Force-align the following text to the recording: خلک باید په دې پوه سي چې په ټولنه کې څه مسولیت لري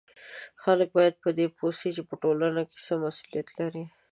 خلک 0.63 0.87
باید 0.97 1.15
په 1.23 1.29
دې 1.37 1.45
پوه 1.57 1.71
سي 1.79 1.89
چې 1.95 2.01
په 2.09 2.15
ټولنه 2.21 2.61
کې 2.69 2.77
څه 2.85 2.93
مسولیت 3.03 3.47
لري 3.59 3.83